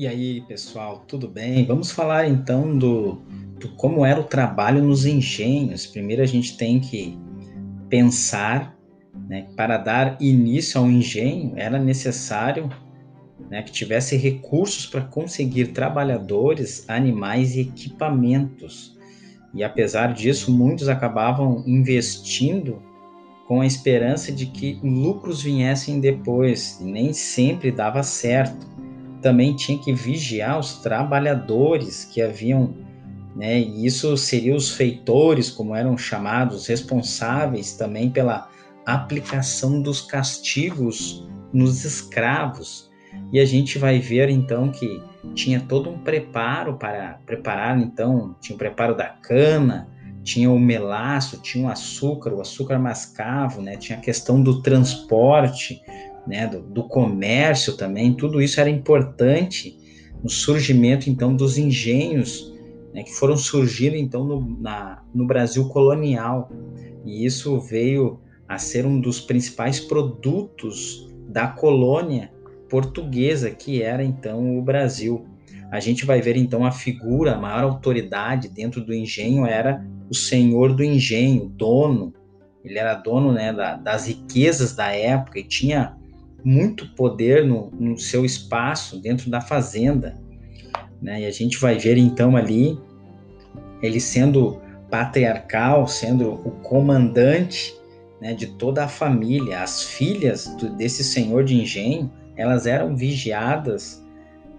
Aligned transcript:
E 0.00 0.06
aí, 0.06 0.40
pessoal, 0.48 1.04
tudo 1.06 1.28
bem? 1.28 1.66
Vamos 1.66 1.90
falar 1.90 2.26
então 2.26 2.78
do, 2.78 3.20
do, 3.58 3.68
como 3.76 4.02
era 4.02 4.18
o 4.18 4.24
trabalho 4.24 4.82
nos 4.82 5.04
engenhos. 5.04 5.84
Primeiro 5.86 6.22
a 6.22 6.26
gente 6.26 6.56
tem 6.56 6.80
que 6.80 7.18
pensar, 7.86 8.74
né, 9.28 9.48
para 9.54 9.76
dar 9.76 10.16
início 10.18 10.80
ao 10.80 10.90
engenho 10.90 11.52
era 11.54 11.78
necessário 11.78 12.70
né, 13.50 13.62
que 13.62 13.70
tivesse 13.70 14.16
recursos 14.16 14.86
para 14.86 15.02
conseguir 15.02 15.66
trabalhadores, 15.66 16.88
animais 16.88 17.54
e 17.54 17.60
equipamentos. 17.60 18.96
E 19.52 19.62
apesar 19.62 20.14
disso, 20.14 20.50
muitos 20.50 20.88
acabavam 20.88 21.62
investindo 21.66 22.82
com 23.46 23.60
a 23.60 23.66
esperança 23.66 24.32
de 24.32 24.46
que 24.46 24.80
lucros 24.82 25.42
viessem 25.42 26.00
depois, 26.00 26.80
e 26.80 26.84
nem 26.84 27.12
sempre 27.12 27.70
dava 27.70 28.02
certo 28.02 28.79
também 29.20 29.54
tinha 29.54 29.78
que 29.78 29.92
vigiar 29.92 30.58
os 30.58 30.74
trabalhadores 30.78 32.04
que 32.04 32.20
haviam, 32.22 32.74
né, 33.36 33.60
e 33.60 33.86
isso 33.86 34.16
seria 34.16 34.54
os 34.54 34.70
feitores, 34.70 35.50
como 35.50 35.74
eram 35.74 35.96
chamados, 35.96 36.66
responsáveis 36.66 37.74
também 37.74 38.10
pela 38.10 38.48
aplicação 38.84 39.80
dos 39.80 40.00
castigos 40.00 41.26
nos 41.52 41.84
escravos. 41.84 42.90
E 43.32 43.38
a 43.38 43.44
gente 43.44 43.78
vai 43.78 44.00
ver 44.00 44.28
então 44.28 44.68
que 44.70 45.02
tinha 45.34 45.60
todo 45.60 45.90
um 45.90 45.98
preparo 45.98 46.76
para 46.76 47.20
preparar, 47.26 47.78
então, 47.78 48.34
tinha 48.40 48.54
o 48.54 48.58
preparo 48.58 48.96
da 48.96 49.08
cana, 49.08 49.88
tinha 50.22 50.50
o 50.50 50.58
melaço, 50.58 51.40
tinha 51.40 51.66
o 51.66 51.70
açúcar, 51.70 52.32
o 52.32 52.40
açúcar 52.40 52.78
mascavo, 52.78 53.62
né? 53.62 53.76
Tinha 53.76 53.98
a 53.98 54.00
questão 54.00 54.42
do 54.42 54.62
transporte, 54.62 55.80
né, 56.30 56.46
do, 56.46 56.60
do 56.60 56.84
comércio 56.84 57.76
também, 57.76 58.14
tudo 58.14 58.40
isso 58.40 58.60
era 58.60 58.70
importante 58.70 59.76
no 60.22 60.30
surgimento 60.30 61.10
então 61.10 61.34
dos 61.34 61.58
engenhos 61.58 62.54
né, 62.94 63.02
que 63.02 63.12
foram 63.12 63.36
surgindo 63.36 63.96
então 63.96 64.24
no, 64.24 64.60
na, 64.60 65.02
no 65.12 65.26
Brasil 65.26 65.68
colonial 65.68 66.50
e 67.04 67.24
isso 67.24 67.58
veio 67.60 68.20
a 68.48 68.58
ser 68.58 68.86
um 68.86 69.00
dos 69.00 69.20
principais 69.20 69.80
produtos 69.80 71.08
da 71.28 71.48
colônia 71.48 72.30
portuguesa 72.68 73.50
que 73.50 73.82
era 73.82 74.04
então 74.04 74.56
o 74.56 74.62
Brasil. 74.62 75.26
A 75.70 75.80
gente 75.80 76.04
vai 76.04 76.20
ver 76.20 76.36
então 76.36 76.64
a 76.64 76.72
figura, 76.72 77.34
a 77.34 77.38
maior 77.38 77.64
autoridade 77.64 78.48
dentro 78.48 78.80
do 78.80 78.94
engenho 78.94 79.46
era 79.46 79.84
o 80.10 80.14
senhor 80.14 80.74
do 80.74 80.82
engenho, 80.82 81.48
dono. 81.48 82.12
Ele 82.64 82.78
era 82.78 82.94
dono 82.94 83.32
né, 83.32 83.52
da, 83.52 83.76
das 83.76 84.06
riquezas 84.06 84.74
da 84.74 84.92
época 84.92 85.38
e 85.38 85.44
tinha 85.44 85.96
muito 86.44 86.88
poder 86.94 87.44
no, 87.44 87.70
no 87.78 87.98
seu 87.98 88.24
espaço 88.24 89.00
dentro 89.00 89.30
da 89.30 89.40
fazenda. 89.40 90.16
Né? 91.00 91.22
E 91.22 91.26
a 91.26 91.30
gente 91.30 91.58
vai 91.58 91.78
ver 91.78 91.96
então 91.96 92.36
ali 92.36 92.78
ele 93.82 94.00
sendo 94.00 94.60
patriarcal, 94.90 95.86
sendo 95.86 96.32
o 96.32 96.50
comandante 96.62 97.74
né, 98.20 98.34
de 98.34 98.46
toda 98.46 98.84
a 98.84 98.88
família. 98.88 99.62
As 99.62 99.82
filhas 99.82 100.46
do, 100.56 100.68
desse 100.70 101.02
senhor 101.02 101.44
de 101.44 101.54
engenho, 101.54 102.10
elas 102.36 102.66
eram 102.66 102.96
vigiadas, 102.96 104.04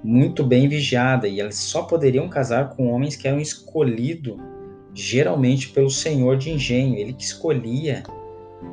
muito 0.04 0.44
bem 0.44 0.68
vigiadas, 0.68 1.32
e 1.32 1.40
elas 1.40 1.56
só 1.56 1.84
poderiam 1.84 2.28
casar 2.28 2.70
com 2.70 2.92
homens 2.92 3.16
que 3.16 3.28
eram 3.28 3.40
escolhidos 3.40 4.38
geralmente 4.94 5.70
pelo 5.70 5.90
senhor 5.90 6.38
de 6.38 6.50
engenho. 6.50 6.96
Ele 6.96 7.14
que 7.14 7.24
escolhia 7.24 8.04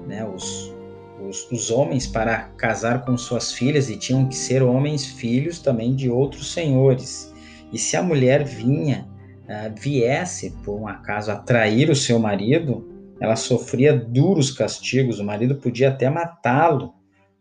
né, 0.06 0.26
os, 0.26 0.74
os, 1.20 1.50
os, 1.50 1.70
homens 1.70 2.06
para 2.06 2.44
casar 2.56 3.04
com 3.04 3.16
suas 3.16 3.52
filhas 3.52 3.88
e 3.90 3.96
tinham 3.96 4.26
que 4.26 4.36
ser 4.36 4.62
homens 4.62 5.06
filhos 5.06 5.58
também 5.58 5.94
de 5.94 6.10
outros 6.10 6.52
senhores. 6.52 7.32
E 7.72 7.78
se 7.78 7.96
a 7.96 8.02
mulher 8.02 8.44
vinha, 8.44 9.08
uh, 9.44 9.74
viesse 9.80 10.50
por 10.64 10.80
um 10.80 10.86
acaso 10.86 11.30
atrair 11.30 11.90
o 11.90 11.96
seu 11.96 12.18
marido, 12.18 12.86
ela 13.20 13.36
sofria 13.36 13.96
duros 13.96 14.50
castigos. 14.50 15.18
O 15.18 15.24
marido 15.24 15.56
podia 15.56 15.88
até 15.88 16.08
matá-lo 16.08 16.94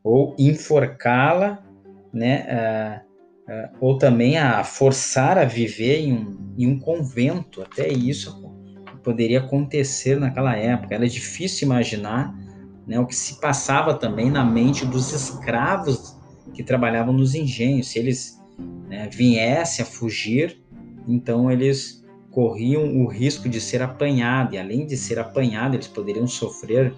ou 0.04 0.36
enforcá-la, 0.38 1.64
né? 2.12 3.04
Uh, 3.48 3.52
uh, 3.52 3.78
ou 3.80 3.98
também 3.98 4.38
a 4.38 4.64
forçar 4.64 5.38
a 5.38 5.46
viver 5.46 6.00
em 6.00 6.14
um, 6.14 6.54
em 6.58 6.68
um 6.68 6.80
convento. 6.80 7.62
Até 7.62 7.88
isso 7.88 8.48
poderia 9.04 9.40
acontecer 9.40 10.20
naquela 10.20 10.56
época. 10.56 10.96
Era 10.96 11.08
difícil 11.08 11.66
imaginar 11.66 12.36
né, 12.88 12.98
o 13.00 13.06
que 13.06 13.16
se 13.16 13.40
passava 13.42 13.94
também 13.94 14.32
na 14.32 14.46
mente 14.46 14.86
dos 14.86 15.12
escravos 15.12 16.16
que 16.54 16.64
trabalhavam 16.64 17.14
nos 17.14 17.36
engenhos. 17.36 17.90
Se 17.90 18.00
eles 18.00 18.42
né, 18.88 19.10
viessem 19.12 19.84
a 19.84 19.88
fugir, 19.88 20.64
então 21.06 21.52
eles 21.52 22.06
corriam 22.32 23.04
o 23.04 23.08
risco 23.08 23.50
de 23.50 23.60
ser 23.60 23.82
apanhados, 23.82 24.54
e 24.54 24.58
além 24.58 24.86
de 24.86 24.96
ser 24.96 25.20
apanhados, 25.20 25.74
eles 25.74 25.88
poderiam 25.88 26.28
sofrer 26.28 26.94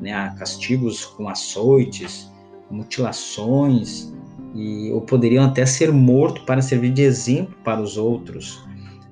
né, 0.00 0.34
castigos 0.38 1.06
com 1.06 1.28
açoites, 1.28 2.30
mutilações, 2.70 4.12
e, 4.54 4.90
ou 4.90 5.00
poderiam 5.00 5.44
até 5.44 5.64
ser 5.64 5.92
mortos 5.92 6.44
para 6.44 6.60
servir 6.60 6.92
de 6.92 7.02
exemplo 7.02 7.54
para 7.64 7.80
os 7.80 7.96
outros. 7.96 8.62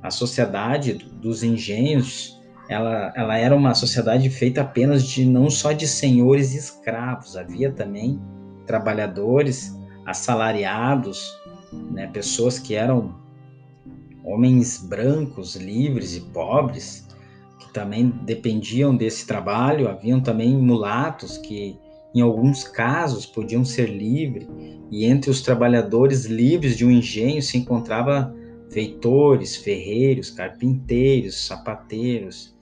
A 0.02 0.10
sociedade 0.10 0.94
dos 0.94 1.42
engenhos 1.42 2.37
ela, 2.68 3.12
ela 3.16 3.38
era 3.38 3.56
uma 3.56 3.74
sociedade 3.74 4.28
feita 4.28 4.60
apenas 4.60 5.02
de 5.04 5.24
não 5.24 5.48
só 5.48 5.72
de 5.72 5.88
senhores 5.88 6.54
e 6.54 6.58
escravos, 6.58 7.36
havia 7.36 7.72
também 7.72 8.20
trabalhadores, 8.66 9.74
assalariados, 10.04 11.34
né, 11.72 12.06
pessoas 12.08 12.58
que 12.58 12.74
eram 12.74 13.14
homens 14.22 14.76
brancos, 14.86 15.56
livres 15.56 16.14
e 16.14 16.20
pobres, 16.20 17.08
que 17.58 17.72
também 17.72 18.10
dependiam 18.22 18.94
desse 18.94 19.26
trabalho, 19.26 19.88
haviam 19.88 20.20
também 20.20 20.54
mulatos 20.56 21.38
que 21.38 21.78
em 22.14 22.20
alguns 22.20 22.64
casos 22.64 23.24
podiam 23.24 23.64
ser 23.64 23.86
livres, 23.86 24.46
e 24.90 25.04
entre 25.04 25.30
os 25.30 25.40
trabalhadores 25.40 26.26
livres 26.26 26.76
de 26.76 26.84
um 26.84 26.90
engenho 26.90 27.42
se 27.42 27.56
encontrava 27.56 28.34
feitores, 28.70 29.56
ferreiros, 29.56 30.30
carpinteiros, 30.30 31.46
sapateiros, 31.46 32.57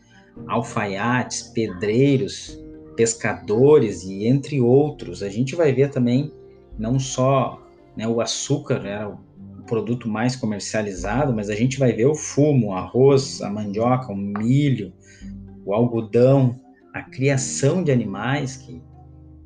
alfaiates, 0.47 1.43
pedreiros, 1.43 2.59
pescadores 2.97 4.05
e 4.05 4.27
entre 4.27 4.61
outros. 4.61 5.23
A 5.23 5.29
gente 5.29 5.55
vai 5.55 5.73
ver 5.73 5.91
também 5.91 6.33
não 6.79 6.99
só 6.99 7.63
né, 7.97 8.07
o 8.07 8.21
açúcar 8.21 8.87
era 8.87 9.09
o 9.09 9.19
produto 9.67 10.09
mais 10.09 10.37
comercializado, 10.37 11.33
mas 11.35 11.51
a 11.51 11.55
gente 11.55 11.79
vai 11.79 11.93
ver 11.93 12.07
o 12.07 12.15
fumo, 12.15 12.69
o 12.69 12.73
arroz, 12.73 13.41
a 13.43 13.51
mandioca, 13.51 14.13
o 14.13 14.17
milho, 14.17 14.93
o 15.65 15.75
algodão, 15.75 16.55
a 16.95 17.03
criação 17.03 17.83
de 17.83 17.91
animais 17.91 18.57
que, 18.57 18.83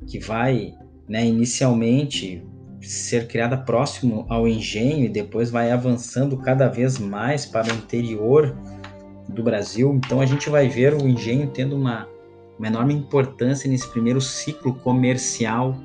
que 0.07 0.19
vai 0.19 0.73
né, 1.07 1.25
inicialmente 1.25 2.45
ser 2.81 3.27
criada 3.27 3.57
próximo 3.57 4.25
ao 4.29 4.47
engenho 4.47 5.05
e 5.05 5.09
depois 5.09 5.51
vai 5.51 5.71
avançando 5.71 6.37
cada 6.37 6.67
vez 6.67 6.97
mais 6.97 7.45
para 7.45 7.71
o 7.71 7.75
interior 7.75 8.55
do 9.27 9.43
Brasil. 9.43 9.93
Então 9.93 10.21
a 10.21 10.25
gente 10.25 10.49
vai 10.49 10.67
ver 10.67 10.93
o 10.93 11.07
engenho 11.07 11.47
tendo 11.47 11.75
uma, 11.75 12.07
uma 12.57 12.67
enorme 12.67 12.93
importância 12.93 13.69
nesse 13.69 13.87
primeiro 13.89 14.21
ciclo 14.21 14.73
comercial 14.75 15.75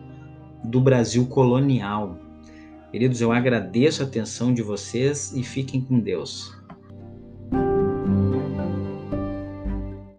do 0.65 0.81
Brasil 0.81 1.27
colonial. 1.27 2.19
Queridos, 2.91 3.21
eu 3.21 3.33
agradeço 3.33 4.03
a 4.03 4.07
atenção 4.07 4.55
de 4.55 4.63
vocês 4.63 5.33
e 5.35 5.43
fiquem 5.43 5.81
com 5.81 5.99
Deus. 5.99 6.57